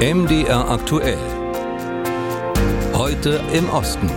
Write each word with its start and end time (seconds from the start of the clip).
MDR 0.00 0.66
aktuell. 0.66 1.18
Heute 2.94 3.38
im 3.52 3.68
Osten. 3.68 4.08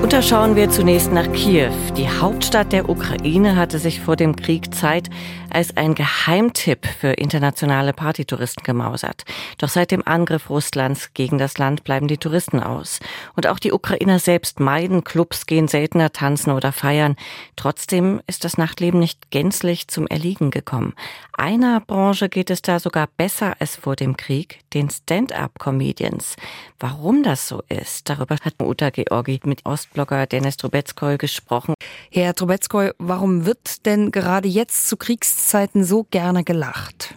Und 0.00 0.12
da 0.12 0.22
schauen 0.22 0.54
wir 0.54 0.70
zunächst 0.70 1.12
nach 1.12 1.26
Kiew. 1.32 1.72
Die 1.96 2.08
Hauptstadt 2.08 2.70
der 2.70 2.88
Ukraine 2.88 3.56
hatte 3.56 3.80
sich 3.80 4.00
vor 4.00 4.14
dem 4.14 4.36
Krieg 4.36 4.72
Zeit 4.72 5.10
als 5.52 5.76
ein 5.76 5.94
Geheimtipp 5.94 6.86
für 6.86 7.12
internationale 7.12 7.92
Partytouristen 7.92 8.62
gemausert. 8.64 9.24
Doch 9.58 9.68
seit 9.68 9.90
dem 9.90 10.06
Angriff 10.06 10.50
Russlands 10.50 11.14
gegen 11.14 11.38
das 11.38 11.58
Land 11.58 11.84
bleiben 11.84 12.08
die 12.08 12.18
Touristen 12.18 12.60
aus. 12.60 13.00
Und 13.36 13.46
auch 13.46 13.58
die 13.58 13.72
Ukrainer 13.72 14.18
selbst 14.18 14.60
meiden 14.60 15.04
Clubs, 15.04 15.46
gehen 15.46 15.68
seltener 15.68 16.12
tanzen 16.12 16.52
oder 16.52 16.72
feiern. 16.72 17.16
Trotzdem 17.56 18.20
ist 18.26 18.44
das 18.44 18.58
Nachtleben 18.58 19.00
nicht 19.00 19.30
gänzlich 19.30 19.88
zum 19.88 20.06
Erliegen 20.06 20.50
gekommen. 20.50 20.94
Einer 21.32 21.80
Branche 21.80 22.28
geht 22.28 22.50
es 22.50 22.62
da 22.62 22.80
sogar 22.80 23.08
besser 23.16 23.54
als 23.60 23.76
vor 23.76 23.94
dem 23.94 24.16
Krieg, 24.16 24.60
den 24.74 24.90
Stand-up-Comedians. 24.90 26.34
Warum 26.80 27.22
das 27.22 27.46
so 27.46 27.62
ist, 27.68 28.08
darüber 28.08 28.36
hat 28.42 28.54
Uta 28.60 28.90
Georgi 28.90 29.40
mit 29.44 29.64
Ostblogger 29.64 30.26
Dennis 30.26 30.56
Trubetskoy 30.56 31.16
gesprochen. 31.16 31.74
Herr 32.10 32.34
Trubetskoy, 32.34 32.90
warum 32.98 33.46
wird 33.46 33.86
denn 33.86 34.10
gerade 34.10 34.48
jetzt 34.48 34.88
zu 34.88 34.96
Kriegszeiten 35.38 35.84
so 35.84 36.04
gerne 36.10 36.42
gelacht? 36.42 37.14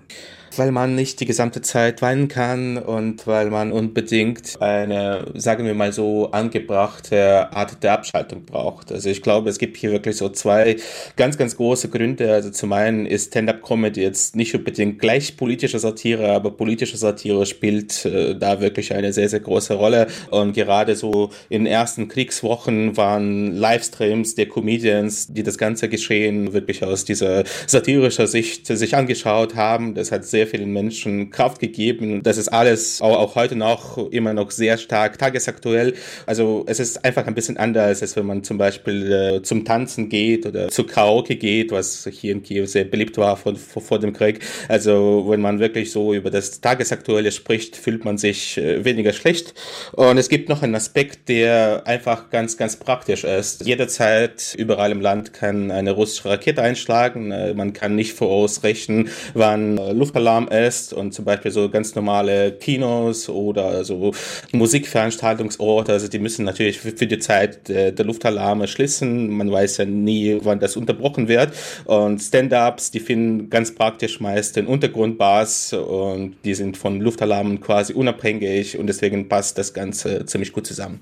Weil 0.57 0.71
man 0.71 0.95
nicht 0.95 1.19
die 1.19 1.25
gesamte 1.25 1.61
Zeit 1.61 2.01
weinen 2.01 2.27
kann 2.27 2.77
und 2.77 3.27
weil 3.27 3.49
man 3.49 3.71
unbedingt 3.71 4.61
eine, 4.61 5.25
sagen 5.35 5.65
wir 5.65 5.73
mal 5.73 5.93
so, 5.93 6.31
angebrachte 6.31 7.51
Art 7.53 7.81
der 7.83 7.93
Abschaltung 7.93 8.45
braucht. 8.45 8.91
Also 8.91 9.09
ich 9.09 9.21
glaube, 9.21 9.49
es 9.49 9.57
gibt 9.57 9.77
hier 9.77 9.91
wirklich 9.91 10.17
so 10.17 10.29
zwei 10.29 10.77
ganz, 11.15 11.37
ganz 11.37 11.55
große 11.55 11.89
Gründe. 11.89 12.33
Also 12.33 12.49
zum 12.49 12.73
einen 12.73 13.05
ist 13.05 13.27
Stand-up-Comedy 13.27 14.01
jetzt 14.01 14.35
nicht 14.35 14.53
unbedingt 14.55 14.99
gleich 14.99 15.37
politische 15.37 15.79
Satire, 15.79 16.31
aber 16.31 16.51
politische 16.51 16.97
Satire 16.97 17.45
spielt 17.45 18.05
äh, 18.05 18.35
da 18.35 18.61
wirklich 18.61 18.93
eine 18.93 19.13
sehr, 19.13 19.29
sehr 19.29 19.39
große 19.39 19.75
Rolle. 19.75 20.07
Und 20.29 20.53
gerade 20.53 20.95
so 20.95 21.29
in 21.49 21.65
ersten 21.65 22.07
Kriegswochen 22.07 22.97
waren 22.97 23.55
Livestreams 23.55 24.35
der 24.35 24.47
Comedians, 24.47 25.27
die 25.27 25.43
das 25.43 25.57
ganze 25.57 25.89
Geschehen 25.89 26.53
wirklich 26.53 26.83
aus 26.83 27.05
dieser 27.05 27.43
satirischer 27.67 28.27
Sicht 28.27 28.67
sich 28.67 28.95
angeschaut 28.95 29.55
haben. 29.55 29.95
Das 29.95 30.11
hat 30.11 30.25
sehr 30.25 30.40
sehr 30.41 30.47
vielen 30.47 30.73
Menschen 30.73 31.29
Kraft 31.29 31.59
gegeben. 31.59 32.23
Das 32.23 32.37
ist 32.37 32.47
alles 32.47 32.99
auch, 32.99 33.15
auch 33.15 33.35
heute 33.35 33.55
noch 33.55 34.09
immer 34.09 34.33
noch 34.33 34.49
sehr 34.49 34.79
stark 34.79 35.19
tagesaktuell. 35.19 35.93
Also 36.25 36.63
es 36.67 36.79
ist 36.79 37.05
einfach 37.05 37.27
ein 37.27 37.35
bisschen 37.35 37.57
anders, 37.57 38.01
als 38.01 38.15
wenn 38.15 38.25
man 38.25 38.43
zum 38.43 38.57
Beispiel 38.57 39.11
äh, 39.11 39.41
zum 39.43 39.65
Tanzen 39.65 40.09
geht 40.09 40.47
oder 40.47 40.69
zu 40.69 40.83
Karaoke 40.83 41.35
geht, 41.35 41.71
was 41.71 42.09
hier 42.11 42.31
in 42.31 42.41
Kiew 42.41 42.65
sehr 42.65 42.85
beliebt 42.85 43.19
war 43.19 43.37
vor, 43.37 43.55
vor, 43.55 43.83
vor 43.83 43.99
dem 43.99 44.13
Krieg. 44.13 44.39
Also 44.67 45.25
wenn 45.27 45.41
man 45.41 45.59
wirklich 45.59 45.91
so 45.91 46.11
über 46.15 46.31
das 46.31 46.59
Tagesaktuelle 46.59 47.31
spricht, 47.31 47.75
fühlt 47.75 48.03
man 48.03 48.17
sich 48.17 48.57
äh, 48.57 48.83
weniger 48.83 49.13
schlecht. 49.13 49.53
Und 49.91 50.17
es 50.17 50.27
gibt 50.27 50.49
noch 50.49 50.63
einen 50.63 50.73
Aspekt, 50.73 51.29
der 51.29 51.83
einfach 51.85 52.31
ganz, 52.31 52.57
ganz 52.57 52.77
praktisch 52.77 53.25
ist. 53.25 53.63
Jederzeit 53.63 54.55
überall 54.57 54.91
im 54.91 55.01
Land 55.01 55.33
kann 55.33 55.69
eine 55.69 55.91
russische 55.91 56.29
Rakete 56.29 56.63
einschlagen. 56.63 57.31
Äh, 57.31 57.53
man 57.53 57.73
kann 57.73 57.95
nicht 57.95 58.13
vorausrechnen, 58.13 59.09
wann 59.35 59.77
äh, 59.77 59.91
Luftalarm 59.93 60.30
Alarm 60.31 60.47
ist 60.47 60.93
und 60.93 61.13
zum 61.13 61.25
Beispiel 61.25 61.51
so 61.51 61.69
ganz 61.69 61.95
normale 61.95 62.51
Kinos 62.53 63.29
oder 63.29 63.83
so 63.83 64.13
Musikveranstaltungsorte, 64.51 65.91
also 65.91 66.07
die 66.07 66.19
müssen 66.19 66.45
natürlich 66.45 66.79
für, 66.79 66.91
die 66.91 67.19
Zeit 67.19 67.67
der, 67.67 67.91
der 67.91 68.05
Luftalarme 68.05 68.67
schließen. 68.67 69.29
Man 69.29 69.51
weiß 69.51 69.77
ja 69.77 69.85
nie, 69.85 70.39
wann 70.43 70.59
das 70.59 70.77
unterbrochen 70.77 71.27
wird. 71.27 71.53
Und 71.85 72.19
Stand-ups, 72.19 72.91
die 72.91 72.99
finden 72.99 73.49
ganz 73.49 73.75
praktisch 73.75 74.19
meist 74.19 74.55
den 74.55 74.67
Untergrundbars 74.67 75.73
und 75.73 76.35
die 76.45 76.53
sind 76.53 76.77
von 76.77 77.01
Luftalarmen 77.01 77.59
quasi 77.59 77.93
unabhängig 77.93 78.77
und 78.77 78.87
deswegen 78.87 79.27
passt 79.27 79.57
das 79.57 79.73
Ganze 79.73 80.25
ziemlich 80.25 80.53
gut 80.53 80.67
zusammen. 80.67 81.01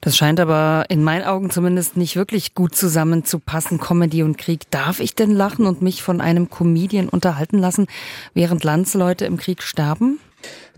Das 0.00 0.16
scheint 0.16 0.40
aber 0.40 0.84
in 0.88 1.02
meinen 1.02 1.24
Augen 1.24 1.50
zumindest 1.50 1.96
nicht 1.96 2.16
wirklich 2.16 2.54
gut 2.54 2.74
zusammenzupassen, 2.74 3.78
Comedy 3.78 4.22
und 4.22 4.38
Krieg. 4.38 4.70
Darf 4.70 5.00
ich 5.00 5.14
denn 5.14 5.32
lachen 5.32 5.66
und 5.66 5.82
mich 5.82 6.02
von 6.02 6.20
einem 6.20 6.50
Comedian 6.50 7.08
unterhalten 7.08 7.58
lassen, 7.58 7.86
während 8.34 8.64
Landsleute 8.70 9.24
im 9.24 9.36
Krieg 9.36 9.64
sterben? 9.64 10.20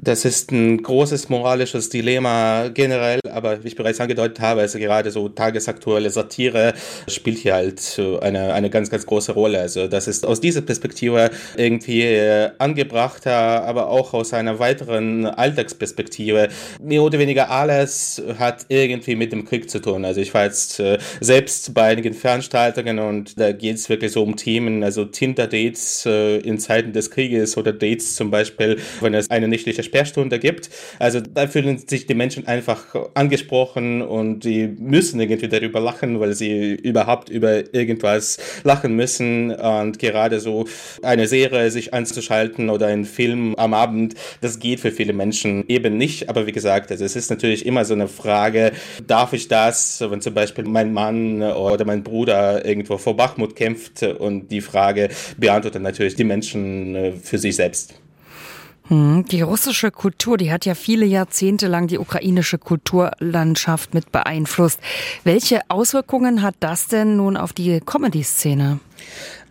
Das 0.05 0.25
ist 0.25 0.51
ein 0.51 0.83
großes 0.83 1.29
moralisches 1.29 1.89
Dilemma 1.89 2.71
generell, 2.75 3.21
aber 3.31 3.63
wie 3.63 3.69
ich 3.69 3.77
bereits 3.77 4.01
angedeutet 4.01 4.41
habe, 4.41 4.63
also 4.63 4.81
gerade 4.81 5.13
so 5.13 5.29
tagesaktuelle 5.29 6.11
Satire 6.11 6.75
spielt 7.07 7.39
hier 7.39 7.55
halt 7.55 8.01
eine, 8.21 8.53
eine 8.53 8.69
ganz, 8.69 8.91
ganz 8.91 9.07
große 9.07 9.31
Rolle. 9.31 9.61
Also 9.61 9.87
das 9.87 10.09
ist 10.09 10.27
aus 10.27 10.41
dieser 10.41 10.63
Perspektive 10.63 11.31
irgendwie 11.57 12.03
äh, 12.03 12.51
angebrachter, 12.59 13.63
aber 13.63 13.91
auch 13.91 14.13
aus 14.13 14.33
einer 14.33 14.59
weiteren 14.59 15.25
Alltagsperspektive. 15.27 16.49
Mehr 16.83 17.03
oder 17.03 17.21
weniger 17.21 17.51
alles 17.51 18.21
hat 18.41 18.67
irgendwie 18.71 19.15
mit 19.15 19.31
dem 19.31 19.45
Krieg 19.45 19.71
zu 19.71 19.81
tun. 19.81 20.05
Also 20.05 20.21
ich 20.21 20.35
war 20.35 20.47
jetzt 20.47 20.81
äh, 20.81 20.99
selbst 21.21 21.75
bei 21.75 21.83
einigen 21.83 22.15
Veranstaltungen 22.15 22.99
und 22.99 23.39
da 23.39 23.53
geht 23.53 23.77
es 23.77 23.89
wirklich 23.89 24.11
so 24.11 24.25
um 24.25 24.35
Themen, 24.35 24.83
also 24.83 25.05
Tinder-Dates 25.05 26.07
äh, 26.07 26.39
in 26.39 26.59
Zeiten 26.59 26.93
des 26.93 27.13
Krieges 27.13 27.57
oder 27.57 27.73
Dates 27.73 28.17
zum 28.17 28.33
Beispiel, 28.33 28.79
wenn 29.01 29.15
es 29.15 29.31
eine 29.31 29.52
nächtliche 29.53 29.83
Sperrstunde 29.83 30.39
gibt. 30.39 30.71
Also 30.99 31.21
da 31.21 31.47
fühlen 31.47 31.79
sich 31.79 32.07
die 32.07 32.15
Menschen 32.15 32.47
einfach 32.47 32.95
angesprochen 33.15 34.03
und 34.03 34.41
die 34.41 34.67
müssen 34.67 35.21
irgendwie 35.21 35.49
darüber 35.49 35.81
lachen, 35.81 36.19
weil 36.21 36.35
sie 36.35 36.73
überhaupt 36.73 37.29
über 37.29 37.75
irgendwas 37.75 38.39
lachen 38.65 38.97
müssen. 38.97 39.53
Und 39.55 39.99
gerade 39.99 40.41
so 40.41 40.67
eine 41.03 41.29
Serie 41.29 41.71
sich 41.71 41.95
anzuschalten 41.95 42.71
oder 42.71 42.89
einen 42.89 43.05
Film 43.05 43.55
am 43.57 43.75
Abend, 43.75 44.15
das 44.41 44.59
geht 44.59 44.81
für 44.81 44.91
viele 44.91 45.13
Menschen 45.13 45.65
eben 45.69 45.97
nicht. 45.97 46.29
Aber 46.29 46.47
wie 46.47 46.53
gesagt, 46.53 46.91
also 46.91 47.05
es 47.05 47.17
ist 47.17 47.31
natürlich 47.31 47.65
immer 47.67 47.85
so 47.85 47.95
eine 47.95 48.09
Frage, 48.09 48.73
darf 49.07 49.33
ich 49.33 49.49
das, 49.49 50.01
wenn 50.01 50.21
zum 50.21 50.35
Beispiel 50.35 50.65
mein 50.65 50.93
Mann 50.93 51.43
oder 51.43 51.85
mein 51.85 52.03
Bruder 52.03 52.65
irgendwo 52.65 52.99
vor 52.99 53.17
Bachmut 53.17 53.55
kämpft 53.57 54.03
und 54.03 54.51
die 54.51 54.61
Frage 54.61 55.09
beantwortet 55.37 55.83
natürlich 55.83 56.17
die 56.17 56.25
Menschen 56.25 56.95
äh, 56.95 57.13
für 57.13 57.39
sich 57.39 57.57
selbst. 57.57 57.95
Hm, 58.93 59.25
die 59.25 59.41
russische 59.41 59.91
Kultur, 59.91 60.37
die 60.37 60.53
hat 60.53 60.67
ja 60.67 60.75
viele 60.75 61.07
Jahrzehnte 61.07 61.67
lang 61.67 61.87
die 61.87 61.99
ukrainische 61.99 62.59
Kulturlandschaft 62.59 63.95
mit 63.95 64.13
beeinflusst. 64.13 64.81
Welche 65.25 65.61
Auswirkungen 65.69 66.43
hat 66.43 66.57
das 66.61 66.89
denn 66.89 67.17
nun 67.17 67.39
auf 67.39 67.55
die 67.55 67.81
Comedy-Szene? 67.81 68.81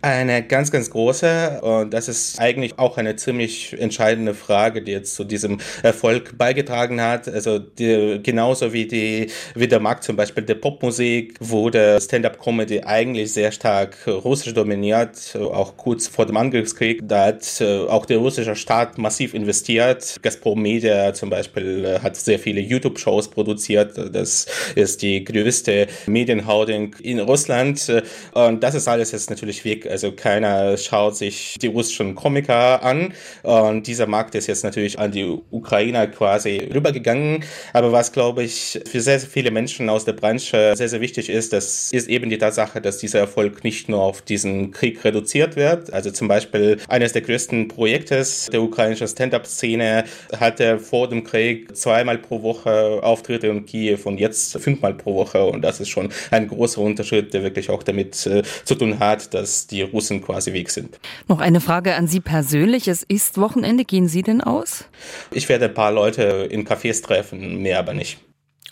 Eine 0.04 0.42
ganz, 0.42 0.72
ganz 0.72 0.90
große 0.90 1.60
und 1.62 1.94
das 1.94 2.08
ist 2.08 2.40
eigentlich 2.40 2.76
auch 2.76 2.98
eine 2.98 3.14
ziemlich 3.14 3.78
entscheidende 3.78 4.34
Frage, 4.34 4.82
die 4.82 4.90
jetzt 4.90 5.14
zu 5.14 5.22
diesem 5.22 5.60
Erfolg 5.84 6.36
beigetragen 6.36 7.00
hat. 7.00 7.28
Also 7.28 7.60
die, 7.60 8.18
genauso 8.20 8.72
wie 8.72 8.88
die 8.88 9.28
wie 9.54 9.68
der 9.68 9.78
Markt 9.78 10.02
zum 10.02 10.16
Beispiel 10.16 10.42
der 10.42 10.56
Popmusik 10.56 11.36
wurde 11.38 12.00
Stand-up-Comedy 12.00 12.80
eigentlich 12.80 13.32
sehr 13.32 13.52
stark 13.52 13.96
russisch 14.08 14.52
dominiert, 14.54 15.36
auch 15.36 15.76
kurz 15.76 16.08
vor 16.08 16.26
dem 16.26 16.36
Angriffskrieg. 16.36 17.00
Da 17.04 17.26
hat 17.26 17.60
äh, 17.60 17.86
auch 17.86 18.04
der 18.04 18.18
russische 18.18 18.56
Staat 18.56 18.98
massiv 18.98 19.34
investiert. 19.34 20.18
Gazprom 20.20 20.60
Media 20.60 21.14
zum 21.14 21.30
Beispiel 21.30 21.84
äh, 21.84 21.98
hat 22.00 22.16
sehr 22.16 22.40
viele 22.40 22.60
YouTube-Shows 22.60 23.28
produziert. 23.28 23.96
Das 24.12 24.46
ist 24.74 25.02
die 25.02 25.22
größte 25.22 25.86
Medienholding 26.06 26.96
in 27.02 27.20
Russland 27.20 28.02
und 28.32 28.64
das 28.64 28.74
ist 28.74 28.88
alles 28.88 29.12
jetzt 29.12 29.30
natürlich 29.30 29.64
weg 29.64 29.91
also 29.92 30.10
keiner 30.10 30.76
schaut 30.76 31.16
sich 31.16 31.56
die 31.60 31.68
russischen 31.68 32.14
Komiker 32.14 32.82
an. 32.82 33.12
Und 33.42 33.86
dieser 33.86 34.06
Markt 34.06 34.34
ist 34.34 34.46
jetzt 34.46 34.64
natürlich 34.64 34.98
an 34.98 35.12
die 35.12 35.38
Ukrainer 35.50 36.06
quasi 36.06 36.70
rübergegangen. 36.74 37.44
Aber 37.72 37.92
was, 37.92 38.12
glaube 38.12 38.42
ich, 38.42 38.80
für 38.90 39.00
sehr, 39.00 39.20
sehr 39.20 39.28
viele 39.28 39.50
Menschen 39.50 39.88
aus 39.88 40.04
der 40.04 40.14
Branche 40.14 40.74
sehr, 40.76 40.88
sehr 40.88 41.00
wichtig 41.00 41.28
ist, 41.28 41.52
das 41.52 41.92
ist 41.92 42.08
eben 42.08 42.30
die 42.30 42.38
Tatsache, 42.38 42.80
dass 42.80 42.98
dieser 42.98 43.20
Erfolg 43.20 43.62
nicht 43.64 43.88
nur 43.88 44.00
auf 44.00 44.22
diesen 44.22 44.70
Krieg 44.72 45.04
reduziert 45.04 45.56
wird. 45.56 45.92
Also 45.92 46.10
zum 46.10 46.26
Beispiel 46.26 46.78
eines 46.88 47.12
der 47.12 47.22
größten 47.22 47.68
Projektes 47.68 48.48
der 48.50 48.62
ukrainischen 48.62 49.08
Stand-up-Szene 49.08 50.04
hatte 50.38 50.78
vor 50.78 51.08
dem 51.08 51.22
Krieg 51.24 51.76
zweimal 51.76 52.18
pro 52.18 52.42
Woche 52.42 53.00
Auftritte 53.02 53.48
in 53.48 53.66
Kiew 53.66 53.98
und 54.04 54.18
jetzt 54.18 54.58
fünfmal 54.58 54.94
pro 54.94 55.14
Woche. 55.14 55.44
Und 55.44 55.62
das 55.62 55.80
ist 55.80 55.90
schon 55.90 56.08
ein 56.30 56.48
großer 56.48 56.80
Unterschied, 56.80 57.34
der 57.34 57.42
wirklich 57.42 57.68
auch 57.68 57.82
damit 57.82 58.26
äh, 58.26 58.42
zu 58.64 58.74
tun 58.74 58.98
hat, 58.98 59.34
dass 59.34 59.66
die 59.66 59.81
Russen 59.84 60.22
quasi 60.22 60.52
weg 60.52 60.70
sind. 60.70 60.98
Noch 61.28 61.40
eine 61.40 61.60
Frage 61.60 61.94
an 61.94 62.06
Sie 62.06 62.20
persönlich. 62.20 62.88
Es 62.88 63.02
ist 63.02 63.38
Wochenende. 63.38 63.84
Gehen 63.84 64.08
Sie 64.08 64.22
denn 64.22 64.40
aus? 64.40 64.84
Ich 65.30 65.48
werde 65.48 65.66
ein 65.66 65.74
paar 65.74 65.92
Leute 65.92 66.48
in 66.50 66.66
Cafés 66.66 67.02
treffen, 67.02 67.62
mehr 67.62 67.78
aber 67.78 67.94
nicht. 67.94 68.18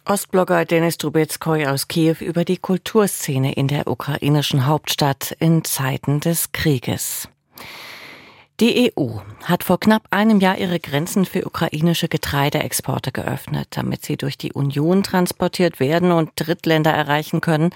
Ostblogger 0.04 0.64
Denis 0.64 0.96
Trubetskoy 0.96 1.66
aus 1.66 1.86
Kiew 1.86 2.16
über 2.20 2.44
die 2.44 2.56
Kulturszene 2.56 3.52
in 3.52 3.68
der 3.68 3.86
ukrainischen 3.86 4.66
Hauptstadt 4.66 5.36
in 5.38 5.62
Zeiten 5.62 6.20
des 6.20 6.52
Krieges. 6.52 7.28
Die 8.60 8.92
EU 8.94 9.20
hat 9.44 9.64
vor 9.64 9.80
knapp 9.80 10.02
einem 10.10 10.38
Jahr 10.38 10.58
ihre 10.58 10.78
Grenzen 10.78 11.24
für 11.24 11.46
ukrainische 11.46 12.08
Getreideexporte 12.08 13.10
geöffnet, 13.10 13.68
damit 13.70 14.04
sie 14.04 14.18
durch 14.18 14.36
die 14.36 14.52
Union 14.52 15.02
transportiert 15.02 15.80
werden 15.80 16.12
und 16.12 16.32
Drittländer 16.36 16.90
erreichen 16.90 17.40
können. 17.40 17.70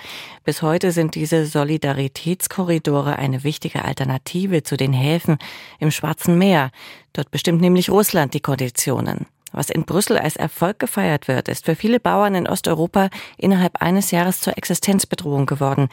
Bis 0.44 0.60
heute 0.60 0.92
sind 0.92 1.14
diese 1.14 1.46
Solidaritätskorridore 1.46 3.16
eine 3.16 3.44
wichtige 3.44 3.82
Alternative 3.82 4.62
zu 4.62 4.76
den 4.76 4.92
Häfen 4.92 5.38
im 5.78 5.90
Schwarzen 5.90 6.36
Meer. 6.36 6.70
Dort 7.14 7.30
bestimmt 7.30 7.62
nämlich 7.62 7.88
Russland 7.88 8.34
die 8.34 8.40
Konditionen. 8.40 9.24
Was 9.54 9.70
in 9.70 9.84
Brüssel 9.84 10.18
als 10.18 10.34
Erfolg 10.34 10.80
gefeiert 10.80 11.28
wird, 11.28 11.48
ist 11.48 11.64
für 11.64 11.76
viele 11.76 12.00
Bauern 12.00 12.34
in 12.34 12.48
Osteuropa 12.48 13.08
innerhalb 13.38 13.80
eines 13.80 14.10
Jahres 14.10 14.40
zur 14.40 14.58
Existenzbedrohung 14.58 15.46
geworden, 15.46 15.88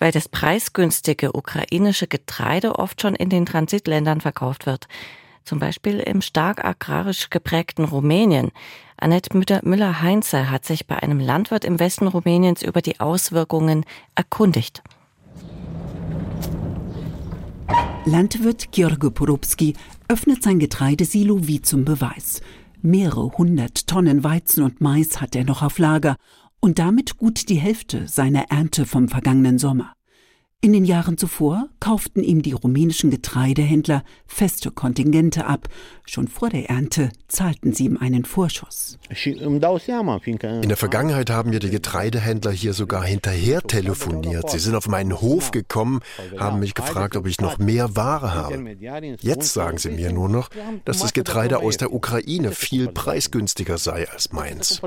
weil 0.00 0.10
das 0.10 0.28
preisgünstige 0.28 1.32
ukrainische 1.32 2.08
Getreide 2.08 2.76
oft 2.76 3.00
schon 3.00 3.14
in 3.14 3.28
den 3.28 3.46
Transitländern 3.46 4.20
verkauft 4.20 4.66
wird. 4.66 4.88
Zum 5.44 5.60
Beispiel 5.60 6.00
im 6.00 6.22
stark 6.22 6.64
agrarisch 6.64 7.30
geprägten 7.30 7.84
Rumänien. 7.84 8.50
Annette 8.96 9.36
Müller-Heinze 9.36 10.50
hat 10.50 10.64
sich 10.64 10.88
bei 10.88 10.96
einem 11.00 11.20
Landwirt 11.20 11.64
im 11.64 11.78
Westen 11.78 12.08
Rumäniens 12.08 12.62
über 12.62 12.82
die 12.82 12.98
Auswirkungen 12.98 13.84
erkundigt. 14.16 14.82
Landwirt 18.06 18.72
George 18.72 19.10
Porubski 19.10 19.74
öffnet 20.08 20.42
sein 20.42 20.58
Getreidesilo 20.58 21.46
wie 21.46 21.62
zum 21.62 21.84
Beweis. 21.84 22.42
Mehrere 22.86 23.32
hundert 23.38 23.86
Tonnen 23.86 24.24
Weizen 24.24 24.62
und 24.62 24.82
Mais 24.82 25.22
hat 25.22 25.34
er 25.34 25.44
noch 25.44 25.62
auf 25.62 25.78
Lager 25.78 26.16
und 26.60 26.78
damit 26.78 27.16
gut 27.16 27.48
die 27.48 27.54
Hälfte 27.54 28.08
seiner 28.08 28.50
Ernte 28.50 28.84
vom 28.84 29.08
vergangenen 29.08 29.58
Sommer. 29.58 29.94
In 30.64 30.72
den 30.72 30.86
Jahren 30.86 31.18
zuvor 31.18 31.68
kauften 31.78 32.22
ihm 32.22 32.40
die 32.40 32.52
rumänischen 32.52 33.10
Getreidehändler 33.10 34.02
feste 34.26 34.70
Kontingente 34.70 35.44
ab. 35.44 35.68
Schon 36.06 36.26
vor 36.26 36.48
der 36.48 36.70
Ernte 36.70 37.10
zahlten 37.28 37.74
sie 37.74 37.84
ihm 37.84 37.98
einen 37.98 38.24
Vorschuss. 38.24 38.98
In 39.10 40.68
der 40.70 40.76
Vergangenheit 40.78 41.28
haben 41.28 41.50
mir 41.50 41.58
die 41.58 41.68
Getreidehändler 41.68 42.50
hier 42.50 42.72
sogar 42.72 43.04
hinterher 43.04 43.60
telefoniert. 43.60 44.48
Sie 44.48 44.58
sind 44.58 44.74
auf 44.74 44.88
meinen 44.88 45.20
Hof 45.20 45.50
gekommen, 45.50 46.00
haben 46.38 46.60
mich 46.60 46.72
gefragt, 46.72 47.16
ob 47.16 47.26
ich 47.26 47.42
noch 47.42 47.58
mehr 47.58 47.94
Ware 47.94 48.32
habe. 48.32 48.76
Jetzt 49.20 49.52
sagen 49.52 49.76
sie 49.76 49.90
mir 49.90 50.12
nur 50.12 50.30
noch, 50.30 50.48
dass 50.86 51.00
das 51.00 51.12
Getreide 51.12 51.58
aus 51.58 51.76
der 51.76 51.92
Ukraine 51.92 52.52
viel 52.52 52.88
preisgünstiger 52.88 53.76
sei 53.76 54.08
als 54.08 54.32
meins. 54.32 54.80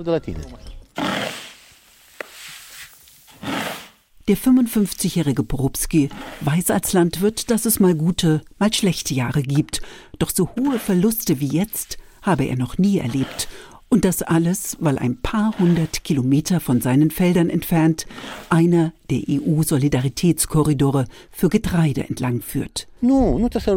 Der 4.27 4.35
55-jährige 4.35 5.43
Porubski 5.43 6.09
weiß 6.41 6.71
als 6.71 6.91
Landwirt, 6.91 7.49
dass 7.49 7.65
es 7.65 7.79
mal 7.79 7.95
gute, 7.95 8.41
mal 8.59 8.73
schlechte 8.73 9.13
Jahre 9.13 9.41
gibt. 9.41 9.81
Doch 10.19 10.31
so 10.31 10.49
hohe 10.59 10.79
Verluste 10.79 11.39
wie 11.39 11.47
jetzt 11.47 11.97
habe 12.21 12.43
er 12.43 12.57
noch 12.57 12.77
nie 12.77 12.97
erlebt. 12.97 13.47
Und 13.89 14.03
das 14.03 14.21
alles, 14.21 14.75
weil 14.79 14.97
ein 14.99 15.17
paar 15.17 15.57
hundert 15.59 16.03
Kilometer 16.03 16.59
von 16.59 16.81
seinen 16.81 17.09
Feldern 17.09 17.49
entfernt 17.49 18.05
einer 18.49 18.91
der 19.09 19.21
EU-Solidaritätskorridore 19.29 21.05
für 21.31 21.49
Getreide 21.49 22.03
entlang 22.07 22.41
führt. 22.41 22.87
No, 23.01 23.39
not 23.39 23.55
as 23.55 23.67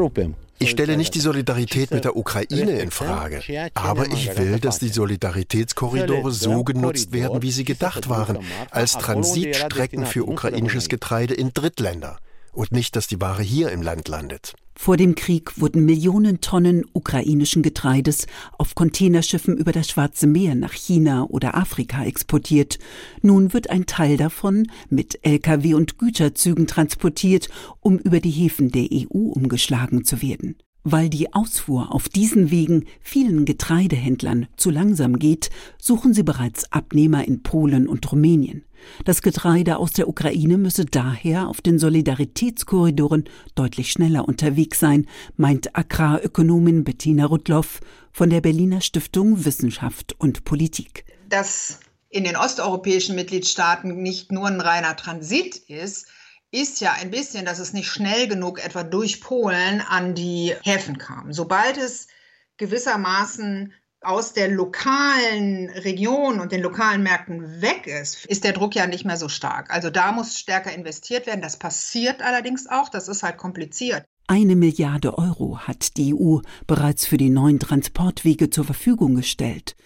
ich 0.63 0.69
stelle 0.69 0.99
nicht 0.99 1.15
die 1.15 1.21
Solidarität 1.21 1.91
mit 1.91 2.05
der 2.05 2.17
Ukraine 2.17 2.81
in 2.81 2.91
Frage, 2.91 3.41
aber 3.73 4.09
ich 4.09 4.37
will, 4.37 4.59
dass 4.61 4.79
die 4.79 4.91
Solidaritätskorridore 4.91 6.33
so 6.33 6.65
genutzt 6.65 7.13
werden, 7.13 7.41
wie 7.41 7.51
sie 7.51 7.65
gedacht 7.65 8.11
waren, 8.11 8.41
als 8.71 8.93
Transitstrecken 8.93 10.05
für 10.05 10.29
ukrainisches 10.29 10.91
Getreide 10.91 11.33
in 11.33 11.55
Drittländer 11.55 12.19
und 12.53 12.73
nicht, 12.73 12.97
dass 12.97 13.07
die 13.07 13.21
Ware 13.21 13.43
hier 13.43 13.71
im 13.71 13.83
Land 13.83 14.09
landet. 14.09 14.55
Vor 14.83 14.97
dem 14.97 15.15
Krieg 15.15 15.61
wurden 15.61 15.85
Millionen 15.85 16.41
Tonnen 16.41 16.87
ukrainischen 16.95 17.63
Getreides 17.63 18.27
auf 18.57 18.75
Containerschiffen 18.75 19.59
über 19.59 19.73
das 19.73 19.91
Schwarze 19.91 20.27
Meer 20.27 20.55
nach 20.55 20.73
China 20.73 21.25
oder 21.25 21.55
Afrika 21.55 22.03
exportiert. 22.03 22.79
Nun 23.21 23.53
wird 23.53 23.69
ein 23.69 23.85
Teil 23.85 24.17
davon 24.17 24.69
mit 24.89 25.19
Lkw 25.23 25.75
und 25.75 25.99
Güterzügen 25.99 26.67
transportiert, 26.67 27.51
um 27.81 27.99
über 27.99 28.21
die 28.21 28.31
Häfen 28.31 28.71
der 28.71 28.89
EU 28.91 29.19
umgeschlagen 29.19 30.07
zu 30.07 30.23
werden. 30.23 30.57
Weil 30.83 31.11
die 31.11 31.33
Ausfuhr 31.35 31.95
auf 31.95 32.09
diesen 32.09 32.51
Wegen 32.51 32.87
vielen 33.01 33.45
Getreidehändlern 33.45 34.47
zu 34.57 34.71
langsam 34.71 35.19
geht, 35.19 35.51
suchen 35.79 36.15
sie 36.15 36.23
bereits 36.23 36.73
Abnehmer 36.73 37.27
in 37.27 37.43
Polen 37.43 37.87
und 37.87 38.11
Rumänien. 38.11 38.65
Das 39.05 39.21
Getreide 39.21 39.77
aus 39.77 39.93
der 39.93 40.09
Ukraine 40.09 40.57
müsse 40.57 40.87
daher 40.87 41.49
auf 41.49 41.61
den 41.61 41.79
Solidaritätskorridoren 41.79 43.25
deutlich 43.55 43.93
schneller 43.93 44.27
unterwegs 44.27 44.81
sein, 44.81 45.07
meint 45.37 45.77
Agrarökonomin 45.77 46.85
Bettina 46.85 47.27
Rudloff 47.27 47.81
von 48.11 48.31
der 48.31 48.41
Berliner 48.41 48.81
Stiftung 48.81 49.45
Wissenschaft 49.45 50.15
und 50.19 50.45
Politik. 50.45 51.05
Dass 51.29 51.81
in 52.09 52.25
den 52.25 52.37
osteuropäischen 52.37 53.15
Mitgliedstaaten 53.15 54.03
nicht 54.03 54.33
nur 54.33 54.47
ein 54.47 54.61
reiner 54.61 54.97
Transit 54.97 55.57
ist, 55.57 56.07
ist 56.51 56.81
ja 56.81 56.93
ein 56.93 57.11
bisschen, 57.11 57.45
dass 57.45 57.59
es 57.59 57.73
nicht 57.73 57.89
schnell 57.89 58.27
genug 58.29 58.65
etwa 58.65 58.83
durch 58.83 59.21
Polen 59.21 59.81
an 59.81 60.15
die 60.15 60.55
Häfen 60.63 60.99
kam. 60.99 61.33
Sobald 61.33 61.77
es 61.77 62.09
gewissermaßen 62.57 63.73
aus 64.03 64.33
der 64.33 64.49
lokalen 64.49 65.69
Region 65.71 66.41
und 66.41 66.53
den 66.53 66.63
lokalen 66.63 67.03
Märkten 67.03 67.61
weg 67.61 67.87
ist, 67.87 68.25
ist 68.27 68.45
der 68.45 68.53
Druck 68.53 68.75
ja 68.75 68.87
nicht 68.87 69.05
mehr 69.05 69.19
so 69.19 69.29
stark. 69.29 69.71
Also 69.71 69.91
da 69.91 70.13
muss 70.13 70.39
stärker 70.39 70.73
investiert 70.73 71.27
werden. 71.27 71.43
Das 71.43 71.59
passiert 71.59 72.23
allerdings 72.23 72.67
auch. 72.67 72.89
Das 72.89 73.09
ist 73.09 73.23
halt 73.23 73.37
kompliziert. 73.37 74.05
Eine 74.27 74.57
Milliarde 74.57 75.19
Euro 75.19 75.59
hat 75.59 75.97
die 75.97 76.15
EU 76.15 76.39
bereits 76.67 77.05
für 77.05 77.17
die 77.17 77.31
neuen 77.31 77.59
Transportwege 77.59 78.49
zur 78.49 78.65
Verfügung 78.65 79.17
gestellt. 79.17 79.77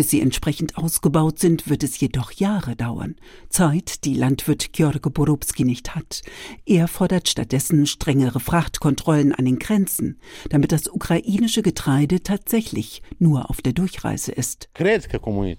Bis 0.00 0.08
sie 0.08 0.22
entsprechend 0.22 0.78
ausgebaut 0.78 1.38
sind, 1.38 1.68
wird 1.68 1.82
es 1.82 2.00
jedoch 2.00 2.32
Jahre 2.32 2.74
dauern. 2.74 3.16
Zeit, 3.50 4.06
die 4.06 4.14
Landwirt 4.14 4.72
George 4.72 5.10
Borubski 5.10 5.62
nicht 5.62 5.94
hat. 5.94 6.22
Er 6.64 6.88
fordert 6.88 7.28
stattdessen 7.28 7.84
strengere 7.84 8.40
Frachtkontrollen 8.40 9.34
an 9.34 9.44
den 9.44 9.58
Grenzen, 9.58 10.18
damit 10.48 10.72
das 10.72 10.88
ukrainische 10.88 11.60
Getreide 11.60 12.22
tatsächlich 12.22 13.02
nur 13.18 13.50
auf 13.50 13.60
der 13.60 13.74
Durchreise 13.74 14.32
ist. 14.32 14.70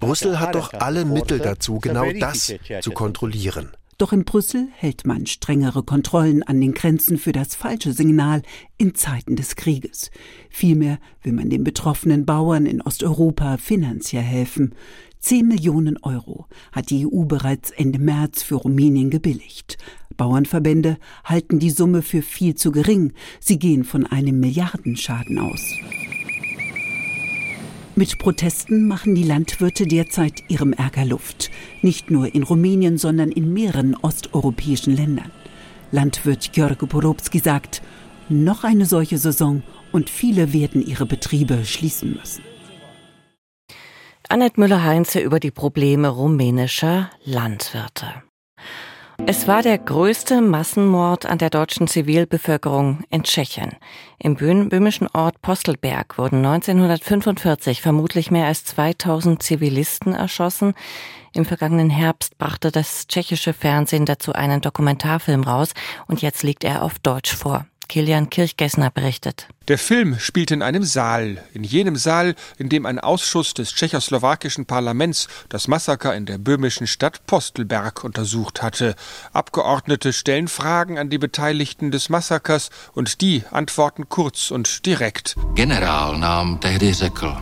Brüssel 0.00 0.40
hat 0.40 0.56
doch 0.56 0.72
alle 0.72 1.04
Mittel 1.04 1.38
dazu, 1.38 1.78
genau 1.78 2.10
das 2.10 2.52
zu 2.80 2.90
kontrollieren. 2.90 3.70
Doch 4.02 4.12
in 4.12 4.24
Brüssel 4.24 4.66
hält 4.72 5.06
man 5.06 5.26
strengere 5.26 5.84
Kontrollen 5.84 6.42
an 6.42 6.60
den 6.60 6.74
Grenzen 6.74 7.18
für 7.18 7.30
das 7.30 7.54
falsche 7.54 7.92
Signal 7.92 8.42
in 8.76 8.96
Zeiten 8.96 9.36
des 9.36 9.54
Krieges. 9.54 10.10
Vielmehr 10.50 10.98
will 11.22 11.32
man 11.32 11.50
den 11.50 11.62
betroffenen 11.62 12.26
Bauern 12.26 12.66
in 12.66 12.82
Osteuropa 12.82 13.58
finanziell 13.58 14.24
helfen. 14.24 14.74
Zehn 15.20 15.46
Millionen 15.46 15.98
Euro 16.02 16.46
hat 16.72 16.90
die 16.90 17.06
EU 17.06 17.26
bereits 17.26 17.70
Ende 17.70 18.00
März 18.00 18.42
für 18.42 18.56
Rumänien 18.56 19.08
gebilligt. 19.08 19.78
Bauernverbände 20.16 20.98
halten 21.22 21.60
die 21.60 21.70
Summe 21.70 22.02
für 22.02 22.22
viel 22.22 22.56
zu 22.56 22.72
gering. 22.72 23.12
Sie 23.38 23.60
gehen 23.60 23.84
von 23.84 24.04
einem 24.04 24.40
Milliardenschaden 24.40 25.38
aus. 25.38 25.62
Mit 27.94 28.16
Protesten 28.16 28.88
machen 28.88 29.14
die 29.14 29.22
Landwirte 29.22 29.86
derzeit 29.86 30.44
ihrem 30.48 30.72
Ärger 30.72 31.04
Luft. 31.04 31.50
Nicht 31.82 32.10
nur 32.10 32.34
in 32.34 32.42
Rumänien, 32.42 32.96
sondern 32.96 33.30
in 33.30 33.52
mehreren 33.52 33.94
osteuropäischen 33.94 34.96
Ländern. 34.96 35.30
Landwirt 35.90 36.52
George 36.54 36.86
Porobski 36.86 37.38
sagt, 37.38 37.82
noch 38.30 38.64
eine 38.64 38.86
solche 38.86 39.18
Saison 39.18 39.62
und 39.92 40.08
viele 40.08 40.54
werden 40.54 40.80
ihre 40.80 41.04
Betriebe 41.04 41.66
schließen 41.66 42.14
müssen. 42.14 42.42
Annette 44.26 44.58
Müller-Heinze 44.58 45.20
über 45.20 45.38
die 45.38 45.50
Probleme 45.50 46.08
rumänischer 46.08 47.10
Landwirte. 47.26 48.06
Es 49.24 49.46
war 49.46 49.62
der 49.62 49.78
größte 49.78 50.40
Massenmord 50.40 51.26
an 51.26 51.38
der 51.38 51.48
deutschen 51.48 51.86
Zivilbevölkerung 51.86 53.04
in 53.08 53.22
Tschechien. 53.22 53.76
Im 54.18 54.34
böhmischen 54.34 55.08
Ort 55.14 55.40
Postelberg 55.40 56.18
wurden 56.18 56.44
1945 56.44 57.80
vermutlich 57.80 58.30
mehr 58.30 58.46
als 58.46 58.64
2000 58.64 59.42
Zivilisten 59.42 60.12
erschossen. 60.12 60.74
Im 61.32 61.44
vergangenen 61.44 61.88
Herbst 61.88 62.36
brachte 62.36 62.72
das 62.72 63.06
tschechische 63.06 63.52
Fernsehen 63.52 64.06
dazu 64.06 64.32
einen 64.32 64.60
Dokumentarfilm 64.60 65.44
raus 65.44 65.72
und 66.08 66.20
jetzt 66.20 66.42
liegt 66.42 66.64
er 66.64 66.82
auf 66.82 66.98
Deutsch 66.98 67.34
vor. 67.34 67.66
Kilian 67.92 68.30
Kirchgessner 68.30 68.90
berichtet. 68.90 69.48
Der 69.68 69.76
Film 69.76 70.18
spielt 70.18 70.50
in 70.50 70.62
einem 70.62 70.82
Saal, 70.82 71.44
in 71.52 71.62
jenem 71.62 71.96
Saal, 71.96 72.34
in 72.56 72.70
dem 72.70 72.86
ein 72.86 72.98
Ausschuss 72.98 73.52
des 73.52 73.74
tschechoslowakischen 73.74 74.64
Parlaments 74.64 75.28
das 75.50 75.68
Massaker 75.68 76.14
in 76.14 76.24
der 76.24 76.38
böhmischen 76.38 76.86
Stadt 76.86 77.26
Postelberg 77.26 78.02
untersucht 78.02 78.62
hatte. 78.62 78.94
Abgeordnete 79.34 80.14
stellen 80.14 80.48
Fragen 80.48 80.98
an 80.98 81.10
die 81.10 81.18
Beteiligten 81.18 81.90
des 81.90 82.08
Massakers 82.08 82.70
und 82.94 83.20
die 83.20 83.42
antworten 83.50 84.08
kurz 84.08 84.50
und 84.50 84.86
direkt. 84.86 85.36
General 85.54 86.16
nahm 86.16 86.60
tehdy 86.62 86.94
řekl, 86.94 87.36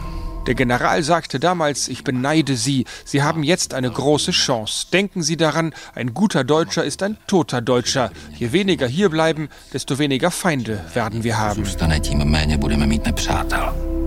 Der 0.46 0.54
General 0.54 1.02
sagte 1.02 1.38
damals, 1.38 1.88
ich 1.88 2.02
beneide 2.02 2.56
Sie, 2.56 2.86
Sie 3.04 3.22
haben 3.22 3.42
jetzt 3.42 3.74
eine 3.74 3.90
große 3.90 4.30
Chance. 4.30 4.86
Denken 4.92 5.22
Sie 5.22 5.36
daran, 5.36 5.74
ein 5.94 6.14
guter 6.14 6.44
Deutscher 6.44 6.84
ist 6.84 7.02
ein 7.02 7.18
toter 7.26 7.60
Deutscher. 7.60 8.10
Je 8.36 8.52
weniger 8.52 8.86
hier 8.86 9.10
bleiben, 9.10 9.48
desto 9.72 9.98
weniger 9.98 10.30
Feinde 10.30 10.84
werden 10.94 11.24
wir 11.24 11.38
haben. 11.38 11.62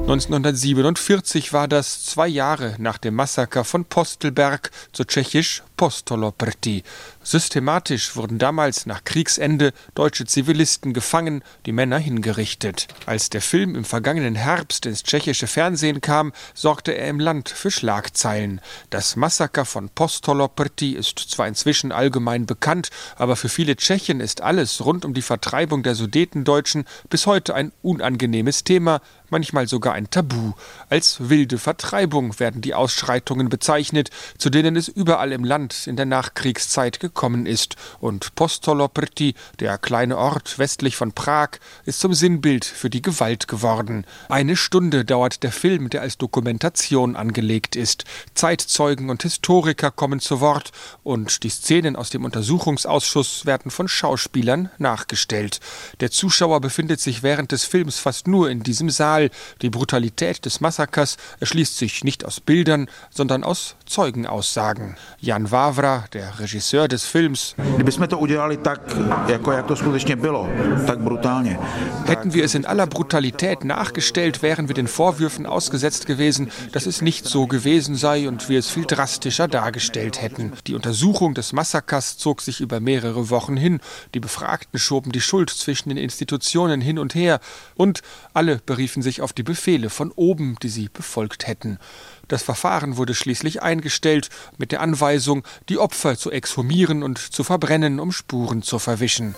1947 0.03 1.53
war 1.53 1.67
das 1.69 2.03
zwei 2.03 2.27
Jahre 2.27 2.75
nach 2.77 2.97
dem 2.97 3.15
Massaker 3.15 3.63
von 3.63 3.85
Postelberg, 3.85 4.71
zu 4.91 5.05
tschechisch 5.05 5.63
Postoloprti. 5.83 6.81
Systematisch 7.23 8.15
wurden 8.15 8.39
damals 8.39 8.85
nach 8.85 9.03
Kriegsende 9.03 9.73
deutsche 9.95 10.23
Zivilisten 10.23 10.93
gefangen, 10.93 11.43
die 11.65 11.73
Männer 11.73 11.97
hingerichtet. 11.97 12.87
Als 13.05 13.29
der 13.29 13.41
Film 13.41 13.75
im 13.75 13.83
vergangenen 13.83 14.35
Herbst 14.35 14.85
ins 14.85 15.03
tschechische 15.03 15.47
Fernsehen 15.47 15.99
kam, 15.99 16.31
sorgte 16.53 16.93
er 16.93 17.09
im 17.09 17.19
Land 17.19 17.49
für 17.49 17.69
Schlagzeilen. 17.69 18.61
Das 18.91 19.17
Massaker 19.17 19.65
von 19.65 19.89
Postoloprti 19.89 20.93
ist 20.93 21.19
zwar 21.19 21.49
inzwischen 21.49 21.91
allgemein 21.91 22.45
bekannt, 22.45 22.89
aber 23.17 23.35
für 23.35 23.49
viele 23.49 23.75
Tschechen 23.75 24.21
ist 24.21 24.39
alles 24.39 24.85
rund 24.85 25.03
um 25.03 25.13
die 25.13 25.21
Vertreibung 25.21 25.83
der 25.83 25.95
Sudetendeutschen 25.95 26.85
bis 27.09 27.25
heute 27.25 27.55
ein 27.55 27.73
unangenehmes 27.81 28.63
Thema, 28.63 29.01
manchmal 29.29 29.67
sogar 29.67 29.95
ein 29.95 30.09
Tabu. 30.09 30.53
Als 30.89 31.29
wilde 31.29 31.57
Vertreibung 31.57 32.39
werden 32.39 32.61
die 32.61 32.73
Ausschreitungen 32.73 33.49
bezeichnet, 33.49 34.11
zu 34.37 34.49
denen 34.49 34.77
es 34.77 34.87
überall 34.87 35.33
im 35.33 35.43
Land 35.43 35.72
in 35.87 35.95
der 35.95 36.05
Nachkriegszeit 36.05 36.99
gekommen 36.99 37.45
ist. 37.45 37.75
Und 37.99 38.35
Postoloprti, 38.35 39.35
der 39.59 39.77
kleine 39.77 40.17
Ort 40.17 40.59
westlich 40.59 40.95
von 40.95 41.11
Prag, 41.13 41.49
ist 41.85 41.99
zum 41.99 42.13
Sinnbild 42.13 42.65
für 42.65 42.89
die 42.89 43.01
Gewalt 43.01 43.47
geworden. 43.47 44.05
Eine 44.29 44.55
Stunde 44.55 45.05
dauert 45.05 45.43
der 45.43 45.51
Film, 45.51 45.89
der 45.89 46.01
als 46.01 46.17
Dokumentation 46.17 47.15
angelegt 47.15 47.75
ist. 47.75 48.05
Zeitzeugen 48.33 49.09
und 49.09 49.23
Historiker 49.23 49.91
kommen 49.91 50.19
zu 50.19 50.39
Wort 50.39 50.71
und 51.03 51.43
die 51.43 51.49
Szenen 51.49 51.95
aus 51.95 52.09
dem 52.09 52.25
Untersuchungsausschuss 52.25 53.45
werden 53.45 53.71
von 53.71 53.87
Schauspielern 53.87 54.69
nachgestellt. 54.77 55.59
Der 55.99 56.11
Zuschauer 56.11 56.61
befindet 56.61 56.99
sich 56.99 57.23
während 57.23 57.51
des 57.51 57.63
Films 57.63 57.99
fast 57.99 58.27
nur 58.27 58.49
in 58.49 58.63
diesem 58.63 58.89
Saal. 58.89 59.29
Die 59.61 59.69
Brutalität 59.69 60.45
des 60.45 60.61
Massakers 60.61 61.17
erschließt 61.39 61.77
sich 61.77 62.03
nicht 62.03 62.25
aus 62.25 62.39
Bildern, 62.39 62.89
sondern 63.09 63.43
aus 63.43 63.75
Zeugenaussagen. 63.85 64.97
Jan 65.19 65.51
Wawra, 65.53 66.05
der 66.13 66.39
Regisseur 66.39 66.87
des 66.87 67.05
Films. 67.05 67.55
Hätten 72.05 72.33
wir 72.33 72.43
es 72.43 72.55
in 72.55 72.65
aller 72.65 72.87
Brutalität 72.87 73.63
nachgestellt, 73.63 74.41
wären 74.41 74.67
wir 74.67 74.73
den 74.73 74.87
Vorwürfen 74.87 75.45
ausgesetzt 75.45 76.07
gewesen, 76.07 76.51
dass 76.71 76.87
es 76.87 77.03
nicht 77.03 77.25
so 77.25 77.45
gewesen 77.45 77.95
sei 77.95 78.27
und 78.27 78.49
wir 78.49 78.57
es 78.57 78.71
viel 78.71 78.85
drastischer 78.85 79.47
dargestellt 79.47 80.21
hätten. 80.23 80.53
Die 80.65 80.73
Untersuchung 80.73 81.35
des 81.35 81.53
Massakers 81.53 82.17
zog 82.17 82.41
sich 82.41 82.59
über 82.59 82.79
mehrere 82.79 83.29
Wochen 83.29 83.55
hin. 83.55 83.79
Die 84.15 84.19
Befragten 84.19 84.79
schoben 84.79 85.11
die 85.11 85.21
Schuld 85.21 85.51
zwischen 85.51 85.89
den 85.89 85.99
Institutionen 85.99 86.81
hin 86.81 86.97
und 86.97 87.13
her 87.13 87.39
und 87.75 88.01
alle 88.33 88.59
beriefen 88.65 89.03
sich 89.03 89.21
auf 89.21 89.33
die 89.33 89.43
Befehle 89.43 89.91
von 89.91 90.11
oben, 90.15 90.55
die 90.63 90.69
sie 90.69 90.89
befolgt 90.91 91.45
hätten. 91.45 91.77
Das 92.27 92.43
Verfahren 92.43 92.97
wurde 92.97 93.13
schließlich 93.13 93.61
eingestellt 93.61 94.29
mit 94.57 94.71
der 94.71 94.81
Anweisung, 94.81 95.43
die 95.69 95.77
Opfer 95.77 96.17
zu 96.17 96.31
exhumieren 96.31 97.03
und 97.03 97.17
zu 97.17 97.43
verbrennen, 97.43 97.99
um 97.99 98.11
Spuren 98.11 98.61
zu 98.61 98.79
verwischen. 98.79 99.35